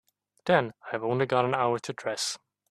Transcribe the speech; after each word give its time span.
Then 0.45 0.73
I've 0.91 1.03
only 1.03 1.27
got 1.27 1.45
an 1.45 1.53
hour 1.53 1.77
to 1.77 1.93
dress. 1.93 2.39